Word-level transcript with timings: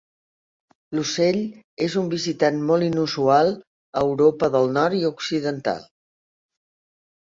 L'ocell 0.99 1.37
és 1.89 1.99
un 2.03 2.09
visitant 2.15 2.59
molt 2.71 2.87
inusual 2.89 3.55
a 4.03 4.07
Europa 4.09 4.53
del 4.59 4.77
Nord 4.83 5.01
i 5.05 5.07
Occidental. 5.15 5.91